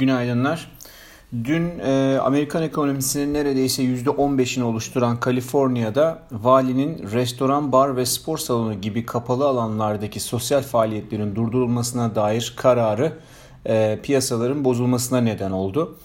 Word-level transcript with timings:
Günaydınlar. 0.00 0.70
Dün 1.44 1.78
e, 1.78 2.18
Amerikan 2.18 2.62
ekonomisinin 2.62 3.34
neredeyse 3.34 3.82
%15'ini 3.82 4.62
oluşturan 4.62 5.20
Kaliforniya'da 5.20 6.22
valinin 6.32 7.10
restoran, 7.12 7.72
bar 7.72 7.96
ve 7.96 8.06
spor 8.06 8.38
salonu 8.38 8.80
gibi 8.80 9.06
kapalı 9.06 9.46
alanlardaki 9.46 10.20
sosyal 10.20 10.62
faaliyetlerin 10.62 11.36
durdurulmasına 11.36 12.14
dair 12.14 12.54
kararı 12.56 13.12
e, 13.66 13.98
piyasaların 14.02 14.64
bozulmasına 14.64 15.20
neden 15.20 15.50
oldu. 15.50 15.98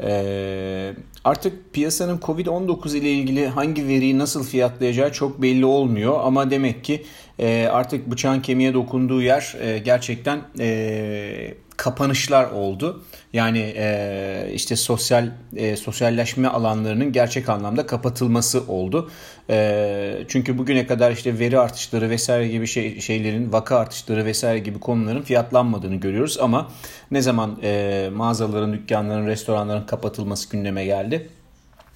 E, 0.00 0.94
artık 1.24 1.72
piyasanın 1.74 2.18
Covid-19 2.18 2.96
ile 2.96 3.10
ilgili 3.10 3.46
hangi 3.46 3.88
veriyi 3.88 4.18
nasıl 4.18 4.44
fiyatlayacağı 4.44 5.12
çok 5.12 5.42
belli 5.42 5.64
olmuyor 5.64 6.20
ama 6.22 6.50
demek 6.50 6.84
ki 6.84 7.04
e, 7.38 7.68
artık 7.72 8.10
bıçağın 8.10 8.40
kemiğe 8.40 8.74
dokunduğu 8.74 9.22
yer 9.22 9.56
e, 9.60 9.78
gerçekten 9.78 10.40
e, 10.58 11.54
kapanışlar 11.82 12.50
oldu. 12.50 13.04
Yani 13.32 13.74
e, 13.76 14.50
işte 14.54 14.76
sosyal 14.76 15.30
e, 15.56 15.76
sosyalleşme 15.76 16.48
alanlarının 16.48 17.12
gerçek 17.12 17.48
anlamda 17.48 17.86
kapatılması 17.86 18.66
oldu. 18.68 19.10
E, 19.50 20.24
çünkü 20.28 20.58
bugüne 20.58 20.86
kadar 20.86 21.12
işte 21.12 21.38
veri 21.38 21.58
artışları 21.58 22.10
vesaire 22.10 22.48
gibi 22.48 22.66
şey, 22.66 23.00
şeylerin 23.00 23.52
vaka 23.52 23.78
artışları 23.78 24.24
vesaire 24.24 24.58
gibi 24.58 24.80
konuların 24.80 25.22
fiyatlanmadığını 25.22 25.96
görüyoruz 25.96 26.38
ama 26.40 26.70
ne 27.10 27.22
zaman 27.22 27.58
e, 27.62 28.10
mağazaların, 28.14 28.72
dükkanların, 28.72 29.26
restoranların 29.26 29.86
kapatılması 29.86 30.50
gündeme 30.50 30.84
geldi 30.84 31.28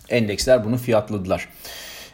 endeksler 0.09 0.65
bunu 0.65 0.77
fiyatladılar. 0.77 1.49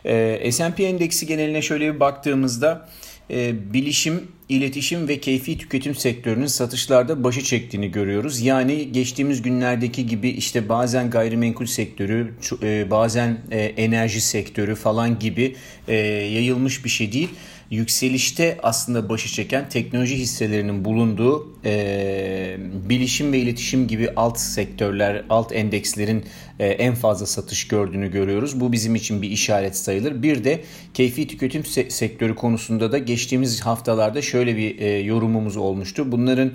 E, 0.05 0.52
S&P 0.52 0.84
endeksi 0.84 1.27
geneline 1.27 1.62
şöyle 1.62 1.95
bir 1.95 2.00
baktığımızda 2.00 2.89
e, 3.30 3.73
bilişim, 3.73 4.33
iletişim 4.56 5.09
ve 5.09 5.20
keyfi 5.20 5.59
tüketim 5.59 5.95
sektörünün 5.95 6.47
satışlarda 6.47 7.24
başı 7.24 7.42
çektiğini 7.42 7.91
görüyoruz. 7.91 8.41
Yani 8.41 8.92
geçtiğimiz 8.92 9.42
günlerdeki 9.42 10.06
gibi 10.06 10.28
işte 10.28 10.69
bazen 10.69 11.11
gayrimenkul 11.11 11.66
sektörü, 11.66 12.34
e, 12.62 12.91
bazen 12.91 13.39
e, 13.50 13.58
enerji 13.58 14.20
sektörü 14.20 14.75
falan 14.75 15.19
gibi 15.19 15.56
e, 15.89 15.95
yayılmış 15.97 16.84
bir 16.84 16.91
şey 16.91 17.12
değil 17.12 17.28
yükselişte 17.73 18.58
aslında 18.62 19.08
başı 19.08 19.28
çeken 19.28 19.69
teknoloji 19.69 20.17
hisselerinin 20.17 20.84
bulunduğu 20.84 21.56
e, 21.64 22.56
bilişim 22.89 23.33
ve 23.33 23.39
iletişim 23.39 23.89
gibi 23.89 24.11
alt 24.17 24.39
sektörler, 24.39 25.25
alt 25.30 25.53
endekslerin 25.53 26.25
e, 26.58 26.67
en 26.67 26.95
fazla 26.95 27.27
satış 27.27 27.69
gördüğünü 27.69 28.11
görüyoruz. 28.11 28.61
Bu 28.61 28.73
bizim 28.73 28.95
için 28.95 29.23
bir 29.23 29.30
işaret 29.30 29.77
sayılır. 29.77 30.23
Bir 30.23 30.45
de 30.45 30.61
keyfi 30.95 31.27
tüketim 31.27 31.62
se- 31.62 31.91
sektörü 31.91 32.34
konusunda 32.34 32.92
da 32.92 32.98
geçtiğimiz 32.98 33.61
haftalarda 33.61 34.23
şöyle 34.23 34.42
bir 34.57 34.79
e, 34.79 34.98
yorumumuz 34.98 35.57
olmuştu. 35.57 36.12
Bunların 36.12 36.53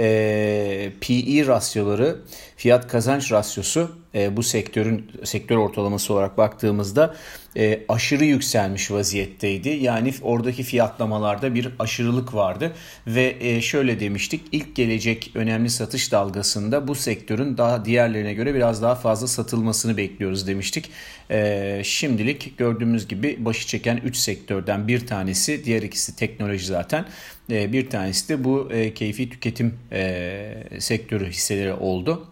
e, 0.00 0.92
PE 1.00 1.46
rasyoları, 1.46 2.16
fiyat 2.56 2.88
kazanç 2.88 3.32
rasyosu 3.32 4.00
e, 4.14 4.36
bu 4.36 4.42
sektörün 4.42 5.10
sektör 5.24 5.56
ortalaması 5.56 6.14
olarak 6.14 6.38
baktığımızda 6.38 7.14
e, 7.56 7.80
aşırı 7.88 8.24
yükselmiş 8.24 8.90
vaziyetteydi. 8.90 9.68
Yani 9.68 10.14
oradaki 10.22 10.62
fiyatlamalarda 10.62 11.54
bir 11.54 11.68
aşırılık 11.78 12.34
vardı 12.34 12.72
ve 13.06 13.36
e, 13.40 13.60
şöyle 13.60 14.00
demiştik 14.00 14.42
ilk 14.52 14.76
gelecek 14.76 15.30
önemli 15.34 15.70
satış 15.70 16.12
dalgasında 16.12 16.88
bu 16.88 16.94
sektörün 16.94 17.58
daha 17.58 17.84
diğerlerine 17.84 18.34
göre 18.34 18.54
biraz 18.54 18.82
daha 18.82 18.94
fazla 18.94 19.26
satılmasını 19.26 19.96
bekliyoruz 19.96 20.46
demiştik. 20.46 20.90
E, 21.30 21.80
şimdilik 21.84 22.58
gördüğümüz 22.58 23.08
gibi 23.08 23.36
başı 23.44 23.66
çeken 23.66 23.96
3 23.96 24.16
sektörden 24.16 24.88
bir 24.88 25.06
tanesi 25.06 25.64
diğer 25.64 25.82
ikisi 25.82 26.16
teknoloji 26.16 26.66
zaten 26.66 27.04
bir 27.50 27.90
tanesi 27.90 28.28
de 28.28 28.44
bu 28.44 28.72
e, 28.72 28.94
keyfi 28.94 29.30
tüketim 29.30 29.74
e, 29.92 30.54
sektörü 30.78 31.26
hisseleri 31.26 31.72
oldu. 31.72 32.26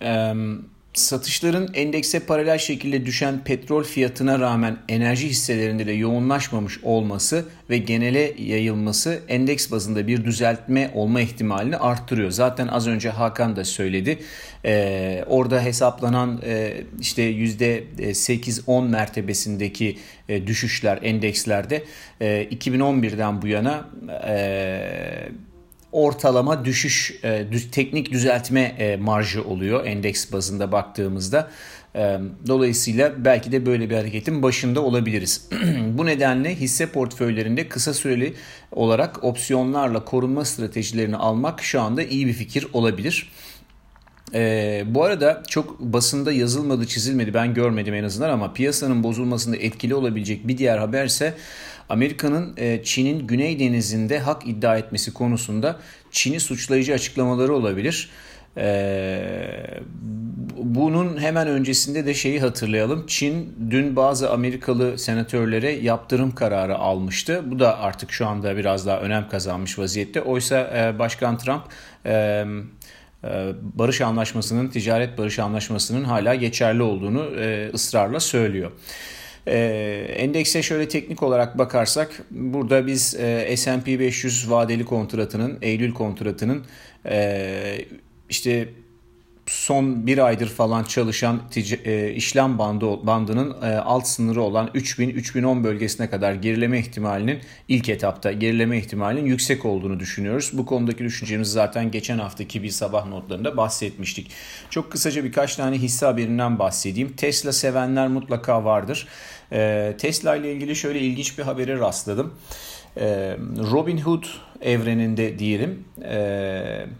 Evet 0.00 0.77
satışların 0.94 1.68
endekse 1.74 2.20
paralel 2.20 2.58
şekilde 2.58 3.06
düşen 3.06 3.44
petrol 3.44 3.84
fiyatına 3.84 4.38
rağmen 4.38 4.76
enerji 4.88 5.28
hisselerinde 5.28 5.86
de 5.86 5.92
yoğunlaşmamış 5.92 6.78
olması 6.82 7.44
ve 7.70 7.78
genele 7.78 8.34
yayılması 8.38 9.22
endeks 9.28 9.70
bazında 9.70 10.06
bir 10.06 10.24
düzeltme 10.24 10.90
olma 10.94 11.20
ihtimalini 11.20 11.76
arttırıyor. 11.76 12.30
Zaten 12.30 12.68
az 12.68 12.86
önce 12.86 13.10
Hakan 13.10 13.56
da 13.56 13.64
söyledi. 13.64 14.18
Ee, 14.64 15.24
orada 15.26 15.62
hesaplanan 15.62 16.42
e, 16.44 16.74
işte 17.00 17.32
%8-10 17.32 18.88
mertebesindeki 18.88 19.98
e, 20.28 20.46
düşüşler 20.46 20.98
endekslerde 21.02 21.84
e, 22.20 22.48
2011'den 22.50 23.42
bu 23.42 23.46
yana 23.46 23.88
e, 24.26 25.28
ortalama 25.92 26.64
düşüş, 26.64 27.20
e, 27.24 27.46
düz, 27.52 27.70
teknik 27.70 28.12
düzeltme 28.12 28.60
e, 28.60 28.96
marjı 28.96 29.44
oluyor 29.44 29.86
endeks 29.86 30.32
bazında 30.32 30.72
baktığımızda. 30.72 31.50
E, 31.94 32.18
dolayısıyla 32.46 33.24
belki 33.24 33.52
de 33.52 33.66
böyle 33.66 33.90
bir 33.90 33.94
hareketin 33.94 34.42
başında 34.42 34.80
olabiliriz. 34.80 35.48
Bu 35.98 36.06
nedenle 36.06 36.54
hisse 36.54 36.86
portföylerinde 36.86 37.68
kısa 37.68 37.94
süreli 37.94 38.34
olarak 38.72 39.24
opsiyonlarla 39.24 40.04
korunma 40.04 40.44
stratejilerini 40.44 41.16
almak 41.16 41.62
şu 41.62 41.80
anda 41.80 42.02
iyi 42.02 42.26
bir 42.26 42.32
fikir 42.32 42.66
olabilir. 42.72 43.30
Ee, 44.34 44.84
bu 44.86 45.04
arada 45.04 45.42
çok 45.48 45.80
basında 45.80 46.32
yazılmadı 46.32 46.86
çizilmedi 46.86 47.34
ben 47.34 47.54
görmedim 47.54 47.94
en 47.94 48.04
azından 48.04 48.30
ama 48.30 48.52
piyasanın 48.52 49.02
bozulmasında 49.02 49.56
etkili 49.56 49.94
olabilecek 49.94 50.48
bir 50.48 50.58
diğer 50.58 50.78
haber 50.78 51.04
ise 51.04 51.34
Amerika'nın 51.88 52.54
e, 52.56 52.82
Çin'in 52.84 53.26
Güney 53.26 53.58
Denizi'nde 53.58 54.18
hak 54.18 54.46
iddia 54.46 54.78
etmesi 54.78 55.14
konusunda 55.14 55.80
Çin'i 56.10 56.40
suçlayıcı 56.40 56.94
açıklamaları 56.94 57.54
olabilir. 57.54 58.10
Ee, 58.56 59.80
bunun 60.56 61.20
hemen 61.20 61.48
öncesinde 61.48 62.06
de 62.06 62.14
şeyi 62.14 62.40
hatırlayalım. 62.40 63.06
Çin 63.06 63.56
dün 63.70 63.96
bazı 63.96 64.30
Amerikalı 64.30 64.98
senatörlere 64.98 65.70
yaptırım 65.72 66.34
kararı 66.34 66.76
almıştı. 66.78 67.42
Bu 67.46 67.58
da 67.58 67.78
artık 67.78 68.12
şu 68.12 68.26
anda 68.26 68.56
biraz 68.56 68.86
daha 68.86 69.00
önem 69.00 69.28
kazanmış 69.28 69.78
vaziyette. 69.78 70.20
Oysa 70.20 70.70
e, 70.76 70.98
Başkan 70.98 71.38
Trump 71.38 71.62
e, 72.06 72.12
e, 72.12 72.46
barış 73.60 74.00
anlaşmasının, 74.00 74.68
ticaret 74.68 75.18
barış 75.18 75.38
anlaşmasının 75.38 76.04
hala 76.04 76.34
geçerli 76.34 76.82
olduğunu 76.82 77.40
e, 77.40 77.70
ısrarla 77.74 78.20
söylüyor. 78.20 78.70
E, 79.48 79.58
endekse 80.16 80.62
şöyle 80.62 80.88
teknik 80.88 81.22
olarak 81.22 81.58
bakarsak 81.58 82.22
burada 82.30 82.86
biz 82.86 83.14
e, 83.14 83.56
S&P 83.56 83.98
500 84.00 84.50
vadeli 84.50 84.84
kontratının, 84.84 85.58
Eylül 85.62 85.94
kontratının 85.94 86.64
e, 87.06 87.78
işte 88.30 88.68
son 89.50 90.06
bir 90.06 90.18
aydır 90.18 90.48
falan 90.48 90.84
çalışan 90.84 91.40
e, 91.84 92.12
işlem 92.12 92.58
bandı 92.58 93.06
bandının 93.06 93.62
e, 93.62 93.76
alt 93.76 94.06
sınırı 94.06 94.42
olan 94.42 94.66
3000-3010 94.74 95.64
bölgesine 95.64 96.10
kadar 96.10 96.32
gerileme 96.32 96.78
ihtimalinin 96.78 97.38
ilk 97.68 97.88
etapta 97.88 98.32
gerileme 98.32 98.78
ihtimalinin 98.78 99.26
yüksek 99.26 99.64
olduğunu 99.64 100.00
düşünüyoruz. 100.00 100.50
Bu 100.52 100.66
konudaki 100.66 101.04
düşüncemizi 101.04 101.50
zaten 101.50 101.90
geçen 101.90 102.18
haftaki 102.18 102.62
bir 102.62 102.70
sabah 102.70 103.06
notlarında 103.06 103.56
bahsetmiştik. 103.56 104.30
Çok 104.70 104.92
kısaca 104.92 105.24
birkaç 105.24 105.56
tane 105.56 105.76
hisse 105.76 106.06
haberinden 106.06 106.58
bahsedeyim. 106.58 107.12
Tesla 107.16 107.52
sevenler 107.52 108.08
mutlaka 108.08 108.64
vardır. 108.64 109.08
E, 109.52 109.94
Tesla 109.98 110.36
ile 110.36 110.52
ilgili 110.52 110.76
şöyle 110.76 111.00
ilginç 111.00 111.38
bir 111.38 111.42
habere 111.42 111.78
rastladım. 111.78 112.34
Robin 113.72 113.98
Hood 113.98 114.24
evreninde 114.62 115.38
diyelim 115.38 115.84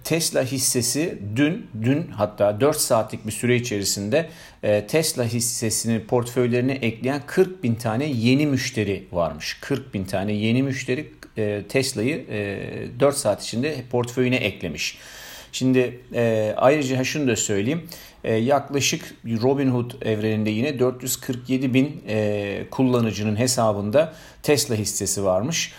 Tesla 0.05 0.43
hissesi 0.43 1.19
dün 1.37 1.67
dün 1.83 2.07
hatta 2.09 2.61
4 2.61 2.77
saatlik 2.77 3.27
bir 3.27 3.33
süre 3.33 3.57
içerisinde 3.57 4.29
Tesla 4.89 5.25
hissesini 5.25 6.05
portföylerine 6.05 6.73
ekleyen 6.73 7.23
40 7.27 7.65
bin 7.65 7.75
tane 7.75 8.05
yeni 8.05 8.47
müşteri 8.47 9.05
varmış. 9.13 9.59
40 9.61 9.95
bin 9.95 10.05
tane 10.05 10.33
yeni 10.33 10.63
müşteri 10.63 11.13
Tesla'yı 11.69 12.27
4 13.01 13.17
saat 13.17 13.43
içinde 13.43 13.77
portföyüne 13.91 14.37
eklemiş. 14.37 14.99
Şimdi 15.53 16.01
e, 16.15 16.55
ayrıca 16.57 17.05
şunu 17.05 17.29
da 17.29 17.37
söyleyeyim. 17.37 17.83
E, 18.25 18.35
yaklaşık 18.35 19.15
Robinhood 19.25 19.91
evreninde 20.03 20.51
yine 20.51 20.79
447 20.79 21.75
bin 21.75 22.03
e, 22.09 22.67
kullanıcının 22.71 23.37
hesabında 23.37 24.15
Tesla 24.43 24.75
hissesi 24.75 25.25
varmış. 25.25 25.73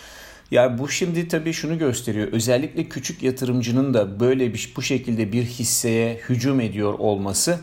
Yani 0.50 0.78
bu 0.78 0.88
şimdi 0.88 1.28
tabii 1.28 1.52
şunu 1.52 1.78
gösteriyor. 1.78 2.28
Özellikle 2.32 2.88
küçük 2.88 3.22
yatırımcının 3.22 3.94
da 3.94 4.20
böyle 4.20 4.54
bir 4.54 4.72
bu 4.76 4.82
şekilde 4.82 5.32
bir 5.32 5.44
hisseye 5.44 6.20
hücum 6.28 6.60
ediyor 6.60 6.94
olması 6.98 7.58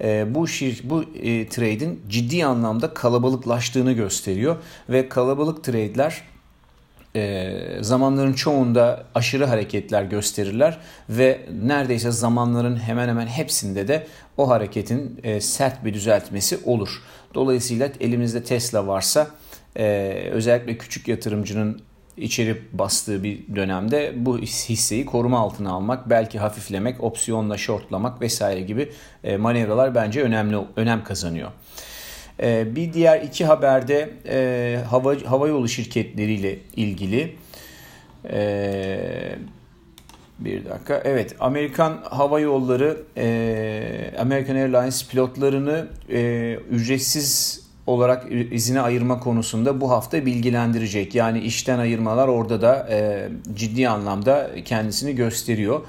e, 0.00 0.34
bu 0.34 0.48
şir, 0.48 0.80
bu 0.84 1.04
e, 1.22 1.48
trade'in 1.48 2.00
ciddi 2.08 2.44
anlamda 2.44 2.94
kalabalıklaştığını 2.94 3.92
gösteriyor 3.92 4.56
ve 4.88 5.08
kalabalık 5.08 5.64
trade'ler 5.64 6.22
e, 7.16 7.58
zamanların 7.80 8.32
çoğunda 8.32 9.04
aşırı 9.14 9.44
hareketler 9.44 10.02
gösterirler 10.02 10.78
ve 11.08 11.40
neredeyse 11.62 12.10
zamanların 12.10 12.76
hemen 12.76 13.08
hemen 13.08 13.26
hepsinde 13.26 13.88
de 13.88 14.06
o 14.36 14.48
hareketin 14.48 15.20
e, 15.22 15.40
sert 15.40 15.84
bir 15.84 15.94
düzeltmesi 15.94 16.58
olur. 16.64 17.02
Dolayısıyla 17.34 17.88
elimizde 18.00 18.44
Tesla 18.44 18.86
varsa 18.86 19.30
e, 19.76 20.12
özellikle 20.32 20.78
küçük 20.78 21.08
yatırımcının 21.08 21.82
içeri 22.16 22.62
bastığı 22.72 23.24
bir 23.24 23.56
dönemde 23.56 24.12
bu 24.16 24.38
hisseyi 24.38 25.06
koruma 25.06 25.38
altına 25.38 25.72
almak, 25.72 26.10
belki 26.10 26.38
hafiflemek, 26.38 27.04
opsiyonla 27.04 27.58
shortlamak 27.58 28.20
vesaire 28.20 28.60
gibi 28.60 28.92
e, 29.24 29.36
manevralar 29.36 29.94
bence 29.94 30.22
önemli 30.22 30.56
önem 30.76 31.04
kazanıyor. 31.04 31.50
E, 32.40 32.76
bir 32.76 32.92
diğer 32.92 33.22
iki 33.22 33.44
haberde 33.44 34.10
e, 34.28 34.78
hava 34.90 35.14
hava 35.26 35.48
yolu 35.48 35.68
şirketleriyle 35.68 36.58
ilgili. 36.76 37.36
Bir 40.38 40.64
dakika. 40.64 41.02
Evet, 41.04 41.36
Amerikan 41.40 41.98
Hava 42.04 42.40
Yolları, 42.40 42.96
American 44.18 44.56
Airlines 44.56 45.08
pilotlarını 45.08 45.86
ücretsiz 46.70 47.62
olarak 47.86 48.26
izine 48.50 48.80
ayırma 48.80 49.20
konusunda 49.20 49.80
bu 49.80 49.90
hafta 49.90 50.26
bilgilendirecek. 50.26 51.14
Yani 51.14 51.40
işten 51.40 51.78
ayırmalar 51.78 52.28
orada 52.28 52.62
da 52.62 52.88
e, 52.90 53.28
ciddi 53.54 53.88
anlamda 53.88 54.50
kendisini 54.64 55.14
gösteriyor. 55.14 55.80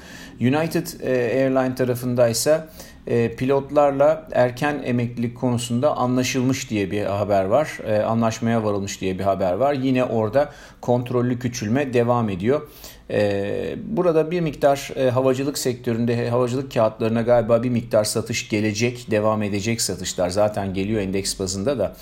United 0.42 0.88
e, 1.02 1.12
Airline 1.12 1.76
tarafındaysa 1.76 2.68
e, 3.08 3.36
pilotlarla 3.36 4.28
erken 4.32 4.82
emeklilik 4.86 5.38
konusunda 5.38 5.98
anlaşılmış 5.98 6.70
diye 6.70 6.92
bir 6.92 7.04
haber 7.06 7.46
var. 7.46 7.80
E, 7.88 8.02
anlaşmaya 8.02 8.64
varılmış 8.64 9.02
diye 9.02 9.20
bir 9.20 9.24
haber 9.24 9.54
var. 9.54 9.74
Yine 9.74 10.04
orada 10.04 10.50
kontrollü 10.82 11.40
küçülme 11.40 11.94
devam 11.94 12.30
ediyor. 12.30 12.68
E, 13.10 13.76
burada 13.86 14.32
bir 14.32 14.42
miktar 14.42 14.90
havacılık 15.14 15.58
sektöründe 15.58 16.30
havacılık 16.30 16.74
kağıtlarına 16.74 17.22
galiba 17.22 17.64
bir 17.64 17.70
miktar 17.70 18.04
satış 18.04 18.50
gelecek, 18.50 19.12
devam 19.12 19.44
edecek 19.44 19.82
satışlar 19.82 20.30
zaten 20.30 20.74
geliyor 20.74 21.02
endeks 21.02 21.40
bazında 21.40 21.80
da 21.80 21.96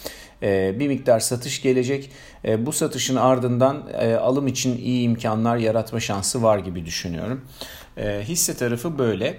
bir 0.80 0.88
miktar 0.88 1.20
satış 1.20 1.62
gelecek. 1.62 2.12
Bu 2.58 2.72
satışın 2.72 3.16
ardından 3.16 3.84
alım 4.22 4.48
için 4.48 4.78
iyi 4.78 5.04
imkanlar 5.04 5.58
yaratma 5.58 6.00
şansı 6.00 6.44
var 6.44 6.60
gibi 6.60 6.86
düşünüyorum. 6.86 7.42
Hisse 8.24 8.54
tarafı 8.54 8.98
böyle. 8.98 9.38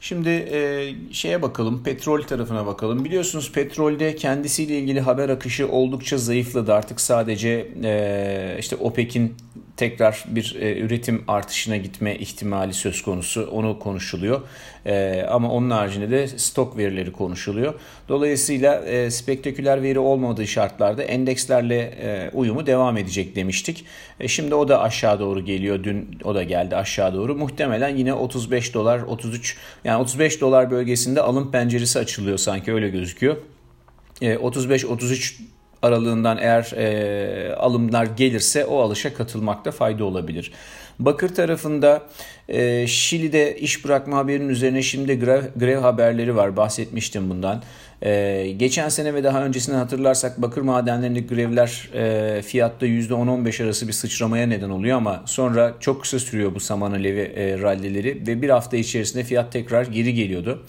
Şimdi 0.00 0.28
e, 0.28 0.94
şeye 1.12 1.42
bakalım, 1.42 1.82
petrol 1.82 2.22
tarafına 2.22 2.66
bakalım. 2.66 3.04
Biliyorsunuz 3.04 3.52
petrolde 3.52 4.16
kendisiyle 4.16 4.78
ilgili 4.78 5.00
haber 5.00 5.28
akışı 5.28 5.68
oldukça 5.68 6.18
zayıfladı. 6.18 6.74
Artık 6.74 7.00
sadece 7.00 7.68
e, 7.84 8.56
işte 8.58 8.76
OPEC'in 8.76 9.34
tekrar 9.78 10.24
bir 10.28 10.56
e, 10.60 10.78
üretim 10.78 11.24
artışına 11.28 11.76
gitme 11.76 12.16
ihtimali 12.16 12.74
söz 12.74 13.02
konusu. 13.02 13.48
Onu 13.52 13.78
konuşuluyor. 13.78 14.40
E, 14.86 15.24
ama 15.30 15.50
onun 15.50 15.70
haricinde 15.70 16.10
de 16.10 16.28
stok 16.28 16.76
verileri 16.76 17.12
konuşuluyor. 17.12 17.74
Dolayısıyla 18.08 18.84
e, 18.84 19.10
spektaküler 19.10 19.82
veri 19.82 19.98
olmadığı 19.98 20.46
şartlarda 20.46 21.02
endekslerle 21.02 21.78
e, 21.78 22.30
uyumu 22.34 22.66
devam 22.66 22.96
edecek 22.96 23.36
demiştik. 23.36 23.84
E, 24.20 24.28
şimdi 24.28 24.54
o 24.54 24.68
da 24.68 24.82
aşağı 24.82 25.20
doğru 25.20 25.44
geliyor. 25.44 25.84
Dün 25.84 26.18
o 26.24 26.34
da 26.34 26.42
geldi 26.42 26.76
aşağı 26.76 27.14
doğru. 27.14 27.34
Muhtemelen 27.34 27.96
yine 27.96 28.14
35 28.14 28.74
dolar 28.74 29.00
33 29.00 29.56
yani 29.84 30.02
35 30.02 30.40
dolar 30.40 30.70
bölgesinde 30.70 31.20
alım 31.22 31.50
penceresi 31.50 31.98
açılıyor 31.98 32.38
sanki 32.38 32.72
öyle 32.72 32.88
gözüküyor. 32.88 33.36
E, 34.22 34.34
35-33 34.34 35.40
aralığından 35.82 36.38
eğer 36.38 36.72
e, 36.76 37.54
alımlar 37.54 38.06
gelirse 38.06 38.64
o 38.64 38.80
alışa 38.80 39.14
katılmakta 39.14 39.70
fayda 39.70 40.04
olabilir. 40.04 40.52
Bakır 40.98 41.34
tarafında 41.34 42.02
e, 42.48 42.86
Şili'de 42.86 43.58
iş 43.58 43.84
bırakma 43.84 44.16
haberinin 44.16 44.48
üzerine 44.48 44.82
şimdi 44.82 45.20
grev, 45.20 45.42
grev 45.56 45.78
haberleri 45.78 46.36
var 46.36 46.56
bahsetmiştim 46.56 47.30
bundan. 47.30 47.62
E, 48.02 48.54
geçen 48.56 48.88
sene 48.88 49.14
ve 49.14 49.24
daha 49.24 49.44
öncesini 49.44 49.76
hatırlarsak 49.76 50.42
bakır 50.42 50.62
madenlerindeki 50.62 51.26
grevler 51.26 51.90
e, 51.94 52.42
fiyatta 52.42 52.86
%10-15 52.86 53.64
arası 53.64 53.88
bir 53.88 53.92
sıçramaya 53.92 54.46
neden 54.46 54.70
oluyor 54.70 54.96
ama 54.96 55.22
sonra 55.26 55.74
çok 55.80 56.02
kısa 56.02 56.18
sürüyor 56.18 56.54
bu 56.54 56.60
saman 56.60 56.92
alevi 56.92 57.20
e, 57.20 57.58
rallileri 57.58 58.26
ve 58.26 58.42
bir 58.42 58.50
hafta 58.50 58.76
içerisinde 58.76 59.24
fiyat 59.24 59.52
tekrar 59.52 59.86
geri 59.86 60.14
geliyordu. 60.14 60.66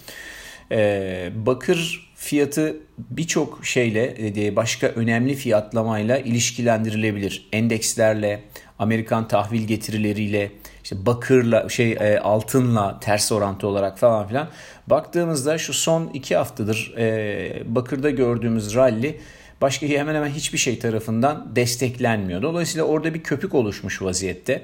E, 0.71 1.29
bakır 1.35 2.08
fiyatı 2.19 2.77
birçok 2.97 3.65
şeyle 3.65 4.55
başka 4.55 4.87
önemli 4.87 5.35
fiyatlamayla 5.35 6.17
ilişkilendirilebilir. 6.17 7.49
Endekslerle, 7.51 8.39
Amerikan 8.79 9.27
tahvil 9.27 9.61
getirileriyle, 9.61 10.51
işte 10.83 11.05
bakırla, 11.05 11.69
şey 11.69 11.91
e, 11.91 12.19
altınla 12.19 12.99
ters 12.99 13.31
orantı 13.31 13.67
olarak 13.67 13.99
falan 13.99 14.27
filan. 14.27 14.47
Baktığımızda 14.87 15.57
şu 15.57 15.73
son 15.73 16.09
iki 16.13 16.35
haftadır 16.35 16.93
e, 16.97 17.63
bakırda 17.65 18.09
gördüğümüz 18.09 18.75
rally 18.75 19.15
başka 19.61 19.85
hemen 19.85 20.15
hemen 20.15 20.29
hiçbir 20.29 20.57
şey 20.57 20.79
tarafından 20.79 21.55
desteklenmiyor. 21.55 22.41
Dolayısıyla 22.41 22.85
orada 22.85 23.13
bir 23.13 23.23
köpük 23.23 23.55
oluşmuş 23.55 24.01
vaziyette. 24.01 24.61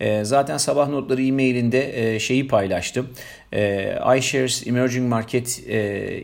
E, 0.00 0.24
zaten 0.24 0.56
sabah 0.56 0.88
notları 0.88 1.22
e-mailinde 1.22 2.14
e, 2.14 2.20
şeyi 2.20 2.48
paylaştım. 2.48 3.08
E, 3.52 3.98
iShares 4.18 4.66
Emerging 4.66 5.08
Market 5.08 5.62
e, 5.68 5.78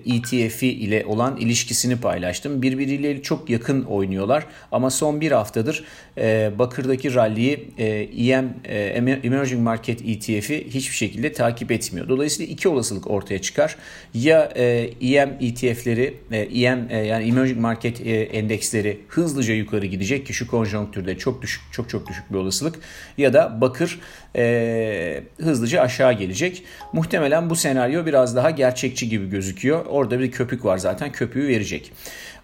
ETF'i 0.06 0.66
ile 0.66 1.04
olan 1.06 1.36
ilişkisini 1.36 2.00
paylaştım. 2.00 2.62
Birbiriyle 2.62 3.22
çok 3.22 3.50
yakın 3.50 3.82
oynuyorlar 3.82 4.46
ama 4.72 4.90
son 4.90 5.20
bir 5.20 5.32
haftadır 5.32 5.84
e, 6.18 6.50
Bakır'daki 6.58 7.14
rally'yi 7.14 7.68
e, 7.78 7.86
EM 8.28 8.54
e, 8.64 8.78
Emerging 9.24 9.62
Market 9.62 10.02
ETF'i 10.02 10.66
hiçbir 10.70 10.96
şekilde 10.96 11.32
takip 11.32 11.72
etmiyor. 11.72 12.08
Dolayısıyla 12.08 12.52
iki 12.52 12.68
olasılık 12.68 13.10
ortaya 13.10 13.42
çıkar. 13.42 13.76
Ya 14.14 14.52
e, 14.56 14.90
EM 15.00 15.36
ETF'leri, 15.40 16.14
e, 16.32 16.38
EM 16.38 16.86
e, 16.90 16.96
yani 16.96 17.24
Emerging 17.28 17.60
Market 17.60 18.00
e, 18.00 18.10
endeksleri 18.10 19.00
hızlıca 19.08 19.54
yukarı 19.54 19.86
gidecek 19.86 20.26
ki 20.26 20.34
şu 20.34 20.46
konjonktürde 20.46 21.18
çok 21.18 21.42
düşük, 21.42 21.62
çok 21.72 21.88
çok 21.88 22.08
düşük 22.08 22.32
bir 22.32 22.36
olasılık 22.36 22.78
ya 23.18 23.32
da 23.32 23.60
Bakır 23.60 24.00
e, 24.36 25.22
hızlıca 25.40 25.80
aşağı 25.80 26.12
gelecek. 26.12 26.62
Muhtemelen 26.92 27.17
bu 27.50 27.56
senaryo 27.56 28.06
biraz 28.06 28.36
daha 28.36 28.50
gerçekçi 28.50 29.08
gibi 29.08 29.30
gözüküyor. 29.30 29.86
Orada 29.86 30.20
bir 30.20 30.30
köpük 30.30 30.64
var 30.64 30.78
zaten 30.78 31.12
köpüğü 31.12 31.48
verecek. 31.48 31.92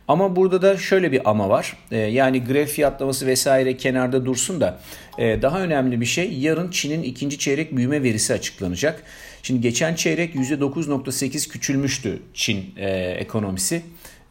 Ama 0.08 0.36
burada 0.36 0.62
da 0.62 0.76
şöyle 0.76 1.12
bir 1.12 1.30
ama 1.30 1.48
var. 1.48 1.76
E, 1.90 1.96
yani 1.96 2.44
grev 2.44 2.66
fiyatlaması 2.66 3.26
vesaire 3.26 3.76
kenarda 3.76 4.26
dursun 4.26 4.60
da 4.60 4.80
e, 5.18 5.42
daha 5.42 5.60
önemli 5.60 6.00
bir 6.00 6.06
şey 6.06 6.32
yarın 6.32 6.70
Çin'in 6.70 7.02
ikinci 7.02 7.38
çeyrek 7.38 7.76
büyüme 7.76 8.02
verisi 8.02 8.34
açıklanacak. 8.34 9.02
Şimdi 9.42 9.60
geçen 9.60 9.94
çeyrek 9.94 10.34
%9.8 10.34 11.48
küçülmüştü 11.48 12.22
Çin 12.34 12.74
e, 12.76 12.90
ekonomisi. 13.18 13.82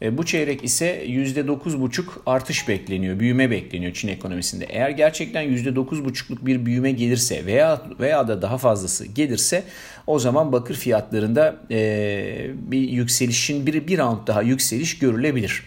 E, 0.04 0.18
bu 0.18 0.26
çeyrek 0.26 0.64
ise 0.64 1.04
%9,5 1.06 2.04
artış 2.26 2.68
bekleniyor, 2.68 3.20
büyüme 3.20 3.50
bekleniyor 3.50 3.92
Çin 3.92 4.08
ekonomisinde. 4.08 4.64
Eğer 4.64 4.90
gerçekten 4.90 5.44
%9,5'luk 5.44 6.46
bir 6.46 6.66
büyüme 6.66 6.92
gelirse 6.92 7.46
veya 7.46 7.82
veya 8.00 8.28
da 8.28 8.42
daha 8.42 8.58
fazlası 8.58 9.06
gelirse 9.06 9.64
o 10.06 10.18
zaman 10.18 10.52
bakır 10.52 10.74
fiyatlarında 10.74 11.56
e, 11.70 12.50
bir 12.56 12.80
yükselişin 12.80 13.66
bir, 13.66 13.86
bir 13.86 13.98
round 13.98 14.26
daha 14.26 14.42
yükseliş 14.42 14.98
görülebilir. 14.98 15.62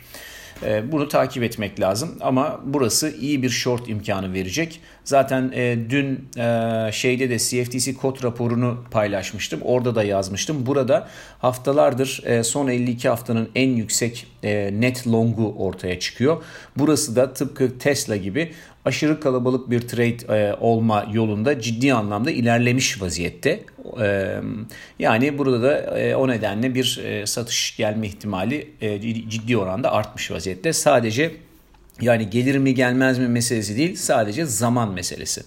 E, 0.66 0.92
bunu 0.92 1.08
takip 1.08 1.44
etmek 1.44 1.80
lazım 1.80 2.18
ama 2.22 2.62
burası 2.66 3.16
iyi 3.22 3.44
bir 3.44 3.50
short 3.50 3.90
imkanı 3.90 4.34
verecek. 4.34 4.82
Zaten 5.04 5.52
e, 5.56 5.78
dün 5.90 6.30
e, 6.38 6.90
şeyde 6.92 7.30
de 7.30 7.38
CFTC 7.38 7.94
kod 7.94 8.24
raporunu 8.24 8.84
paylaşmıştım. 8.92 9.62
Orada 9.64 9.96
da 9.96 10.04
yazmıştım. 10.04 10.66
Burada 10.66 11.08
haftalardır 11.40 12.24
e, 12.26 12.44
son 12.44 12.68
52 12.68 13.10
haftanın 13.10 13.50
en 13.56 13.70
yüksek 13.70 14.28
net 14.72 15.08
longu 15.08 15.56
ortaya 15.58 16.00
çıkıyor. 16.00 16.44
Burası 16.78 17.16
da 17.16 17.34
tıpkı 17.34 17.80
Tesla 17.80 18.16
gibi 18.16 18.52
aşırı 18.88 19.20
kalabalık 19.20 19.70
bir 19.70 19.82
trade 19.82 20.40
e, 20.40 20.54
olma 20.54 21.08
yolunda 21.14 21.62
ciddi 21.62 21.94
anlamda 21.94 22.32
ilerlemiş 22.32 23.02
vaziyette. 23.02 23.60
E, 24.02 24.36
yani 25.00 25.38
burada 25.38 25.62
da 25.62 26.00
e, 26.00 26.16
o 26.16 26.28
nedenle 26.28 26.76
bir 26.76 27.02
e, 27.04 27.26
satış 27.26 27.78
gelme 27.78 28.08
ihtimali 28.08 28.72
e, 28.82 29.02
ciddi 29.30 29.58
oranda 29.58 29.92
artmış 29.92 30.32
vaziyette. 30.32 30.74
Sadece 30.74 31.32
yani 32.02 32.30
gelir 32.30 32.58
mi 32.58 32.74
gelmez 32.74 33.20
mi 33.20 33.28
meselesi 33.28 33.78
değil 33.78 33.96
sadece 33.96 34.46
zaman 34.46 34.94
meselesi. 34.94 35.42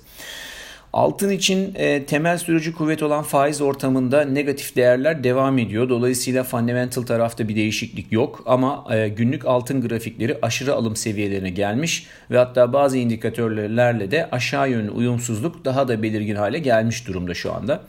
Altın 0.92 1.30
için 1.30 1.74
e, 1.74 2.04
temel 2.04 2.38
sürücü 2.38 2.74
kuvvet 2.74 3.02
olan 3.02 3.22
faiz 3.22 3.60
ortamında 3.60 4.24
negatif 4.24 4.76
değerler 4.76 5.24
devam 5.24 5.58
ediyor. 5.58 5.88
Dolayısıyla 5.88 6.44
fundamental 6.44 7.02
tarafta 7.02 7.48
bir 7.48 7.56
değişiklik 7.56 8.12
yok 8.12 8.42
ama 8.46 8.84
e, 8.90 9.08
günlük 9.08 9.46
altın 9.46 9.88
grafikleri 9.88 10.38
aşırı 10.42 10.74
alım 10.74 10.96
seviyelerine 10.96 11.50
gelmiş 11.50 12.06
ve 12.30 12.38
hatta 12.38 12.72
bazı 12.72 12.98
indikatörlerle 12.98 14.10
de 14.10 14.28
aşağı 14.32 14.70
yönlü 14.70 14.90
uyumsuzluk 14.90 15.64
daha 15.64 15.88
da 15.88 16.02
belirgin 16.02 16.36
hale 16.36 16.58
gelmiş 16.58 17.06
durumda 17.06 17.34
şu 17.34 17.52
anda. 17.52 17.82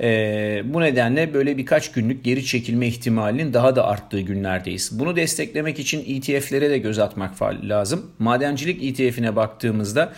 E, 0.00 0.62
bu 0.64 0.80
nedenle 0.80 1.34
böyle 1.34 1.56
birkaç 1.56 1.92
günlük 1.92 2.24
geri 2.24 2.44
çekilme 2.44 2.86
ihtimalinin 2.86 3.54
daha 3.54 3.76
da 3.76 3.86
arttığı 3.86 4.20
günlerdeyiz. 4.20 4.98
Bunu 4.98 5.16
desteklemek 5.16 5.78
için 5.78 6.04
ETF'lere 6.16 6.70
de 6.70 6.78
göz 6.78 6.98
atmak 6.98 7.42
lazım. 7.42 8.10
Madencilik 8.18 8.84
ETF'ine 8.84 9.36
baktığımızda 9.36 10.12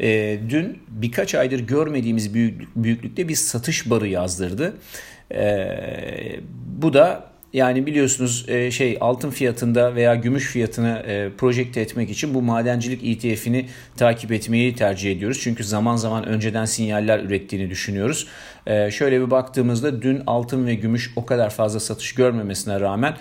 e, 0.00 0.38
dün 0.48 0.78
birkaç 0.88 1.34
aydır 1.34 1.60
görmediğimiz 1.60 2.34
büyük, 2.34 2.76
büyüklükte 2.76 3.28
bir 3.28 3.34
satış 3.34 3.90
barı 3.90 4.08
yazdırdı. 4.08 4.76
E, 5.34 6.40
bu 6.82 6.92
da 6.92 7.30
Yani 7.52 7.86
biliyorsunuz 7.86 8.44
e, 8.48 8.70
şey 8.70 8.98
altın 9.00 9.30
fiyatında 9.30 9.94
veya 9.94 10.14
gümüş 10.14 10.46
fiyatını 10.46 11.02
e, 11.06 11.30
projekte 11.38 11.80
etmek 11.80 12.10
için 12.10 12.34
bu 12.34 12.42
madencilik 12.42 13.04
ETF'ini 13.04 13.66
takip 13.96 14.32
etmeyi 14.32 14.74
tercih 14.74 15.12
ediyoruz. 15.12 15.40
Çünkü 15.42 15.64
zaman 15.64 15.96
zaman 15.96 16.26
önceden 16.26 16.64
sinyaller 16.64 17.18
ürettiğini 17.18 17.70
düşünüyoruz. 17.70 18.26
E, 18.70 18.90
şöyle 18.90 19.20
bir 19.20 19.30
baktığımızda 19.30 20.02
dün 20.02 20.22
altın 20.26 20.66
ve 20.66 20.74
gümüş 20.74 21.12
o 21.16 21.26
kadar 21.26 21.50
fazla 21.50 21.80
satış 21.80 22.14
görmemesine 22.14 22.80
rağmen 22.80 23.16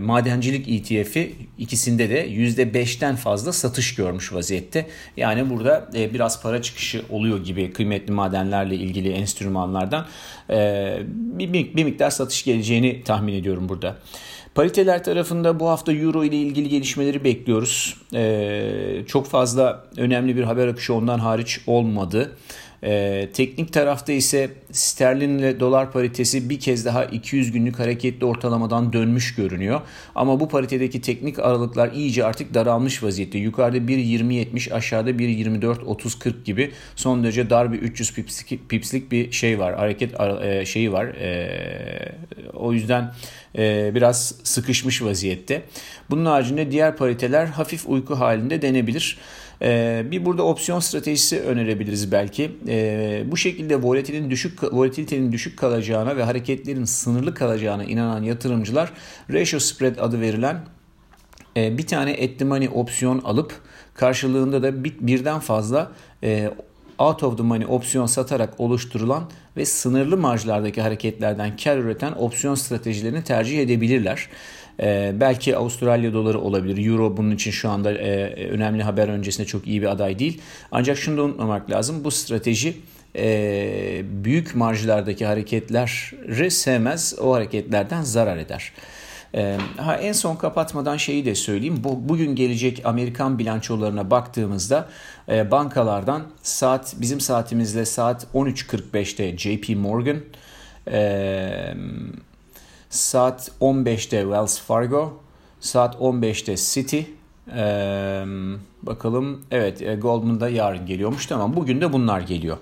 madencilik 0.00 0.68
ETF'i 0.68 1.32
ikisinde 1.58 2.10
de 2.10 2.28
%5'ten 2.28 3.16
fazla 3.16 3.52
satış 3.52 3.94
görmüş 3.94 4.32
vaziyette. 4.32 4.86
Yani 5.16 5.50
burada 5.50 5.88
biraz 5.94 6.42
para 6.42 6.62
çıkışı 6.62 7.02
oluyor 7.10 7.44
gibi 7.44 7.72
kıymetli 7.72 8.12
madenlerle 8.12 8.74
ilgili 8.74 9.12
enstrümanlardan 9.12 10.06
bir 11.38 11.84
miktar 11.84 12.10
satış 12.10 12.44
geleceğini 12.44 13.02
tahmin 13.04 13.32
ediyorum 13.32 13.68
burada. 13.68 13.96
Pariteler 14.54 15.04
tarafında 15.04 15.60
bu 15.60 15.68
hafta 15.68 15.92
Euro 15.92 16.24
ile 16.24 16.36
ilgili 16.36 16.68
gelişmeleri 16.68 17.24
bekliyoruz. 17.24 17.96
Ee, 18.14 19.02
çok 19.06 19.26
fazla 19.26 19.84
önemli 19.96 20.36
bir 20.36 20.42
haber 20.42 20.68
akışı 20.68 20.94
ondan 20.94 21.18
hariç 21.18 21.60
olmadı. 21.66 22.36
Ee, 22.84 23.28
teknik 23.32 23.72
tarafta 23.72 24.12
ise 24.12 24.50
sterlin 24.72 25.38
ile 25.38 25.60
dolar 25.60 25.92
paritesi 25.92 26.50
bir 26.50 26.60
kez 26.60 26.84
daha 26.84 27.04
200 27.04 27.52
günlük 27.52 27.78
hareketli 27.78 28.26
ortalamadan 28.26 28.92
dönmüş 28.92 29.34
görünüyor. 29.34 29.80
Ama 30.14 30.40
bu 30.40 30.48
paritedeki 30.48 31.00
teknik 31.00 31.38
aralıklar 31.38 31.92
iyice 31.92 32.24
artık 32.24 32.54
daralmış 32.54 33.02
vaziyette. 33.02 33.38
Yukarıda 33.38 33.78
1.20.70 33.78 34.74
aşağıda 34.74 35.10
1.24.30-40 35.10 36.44
gibi 36.44 36.72
son 36.96 37.24
derece 37.24 37.50
dar 37.50 37.72
bir 37.72 37.78
300 37.78 38.14
pipslik, 38.14 38.68
pipslik 38.68 39.12
bir 39.12 39.32
şey 39.32 39.58
var. 39.58 39.74
Hareket 39.74 40.20
e, 40.20 40.66
şeyi 40.66 40.92
var. 40.92 41.06
E, 41.06 42.12
o 42.52 42.72
yüzden 42.72 43.12
e, 43.58 43.94
biraz 43.94 44.34
sıkışmış 44.42 45.02
vaziyette. 45.02 45.62
Bunun 46.10 46.24
haricinde 46.24 46.70
diğer 46.70 46.96
pariteler 46.96 47.46
hafif 47.46 47.88
uyku 47.88 48.14
halinde 48.14 48.62
denebilir. 48.62 49.18
Ee, 49.64 50.06
bir 50.10 50.24
burada 50.24 50.42
opsiyon 50.42 50.80
stratejisi 50.80 51.40
önerebiliriz 51.40 52.12
belki. 52.12 52.52
Ee, 52.68 53.24
bu 53.26 53.36
şekilde 53.36 53.82
volatilitenin 53.82 54.30
düşük 54.30 54.74
volatilitenin 54.74 55.32
düşük 55.32 55.58
kalacağına 55.58 56.16
ve 56.16 56.22
hareketlerin 56.22 56.84
sınırlı 56.84 57.34
kalacağına 57.34 57.84
inanan 57.84 58.22
yatırımcılar 58.22 58.92
ratio 59.32 59.58
spread 59.58 59.96
adı 59.96 60.20
verilen 60.20 60.64
e, 61.56 61.78
bir 61.78 61.86
tane 61.86 62.36
the 62.36 62.44
money 62.44 62.68
opsiyon 62.74 63.18
alıp 63.18 63.52
karşılığında 63.94 64.62
da 64.62 64.84
birden 64.84 65.40
fazla 65.40 65.92
e, 66.22 66.50
out 66.98 67.22
of 67.22 67.36
the 67.36 67.42
money 67.42 67.66
opsiyon 67.66 68.06
satarak 68.06 68.60
oluşturulan 68.60 69.30
ve 69.56 69.64
sınırlı 69.64 70.16
marjlardaki 70.16 70.80
hareketlerden 70.80 71.56
kar 71.56 71.76
üreten 71.76 72.12
opsiyon 72.12 72.54
stratejilerini 72.54 73.24
tercih 73.24 73.62
edebilirler. 73.62 74.28
Ee, 74.80 75.12
belki 75.20 75.56
Avustralya 75.56 76.12
doları 76.12 76.40
olabilir. 76.40 76.86
Euro 76.86 77.16
bunun 77.16 77.30
için 77.30 77.50
şu 77.50 77.70
anda 77.70 77.92
e, 77.92 78.34
önemli 78.48 78.82
haber 78.82 79.08
öncesinde 79.08 79.46
çok 79.46 79.66
iyi 79.66 79.82
bir 79.82 79.86
aday 79.86 80.18
değil. 80.18 80.40
Ancak 80.72 80.98
şunu 80.98 81.16
da 81.16 81.22
unutmamak 81.22 81.70
lazım. 81.70 82.04
Bu 82.04 82.10
strateji 82.10 82.76
e, 83.16 84.02
büyük 84.04 84.54
marjlardaki 84.54 85.26
hareketleri 85.26 86.50
sevmez. 86.50 87.14
O 87.20 87.34
hareketlerden 87.34 88.02
zarar 88.02 88.36
eder. 88.36 88.72
E, 89.34 89.56
ha, 89.76 89.96
en 89.96 90.12
son 90.12 90.36
kapatmadan 90.36 90.96
şeyi 90.96 91.24
de 91.24 91.34
söyleyeyim. 91.34 91.80
Bu, 91.84 92.08
bugün 92.08 92.34
gelecek 92.34 92.82
Amerikan 92.84 93.38
bilançolarına 93.38 94.10
baktığımızda 94.10 94.88
e, 95.28 95.50
bankalardan 95.50 96.22
saat 96.42 96.94
bizim 97.00 97.20
saatimizle 97.20 97.84
saat 97.84 98.26
13.45'te 98.34 99.38
JP 99.38 99.76
Morgan, 99.76 100.16
e, 100.90 101.74
Saat 102.94 103.50
15'te 103.60 104.20
Wells 104.22 104.60
Fargo. 104.60 105.20
Saat 105.60 105.94
15'te 105.94 106.56
City. 106.56 107.00
Ee, 107.56 108.24
bakalım 108.82 109.42
evet 109.50 109.82
e, 109.82 109.94
Goldman 109.94 110.40
da 110.40 110.48
yarın 110.48 110.86
geliyormuş 110.86 111.26
tamam 111.26 111.56
bugün 111.56 111.80
de 111.80 111.92
bunlar 111.92 112.20
geliyor. 112.20 112.56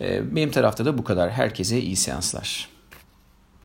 Ee, 0.00 0.36
benim 0.36 0.50
tarafta 0.50 0.84
da 0.84 0.98
bu 0.98 1.04
kadar. 1.04 1.30
Herkese 1.30 1.80
iyi 1.80 1.96
seanslar. 1.96 2.75